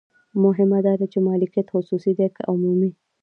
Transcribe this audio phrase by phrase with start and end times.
[0.43, 2.91] مهمه دا ده چې مالکیت خصوصي دی که عمومي.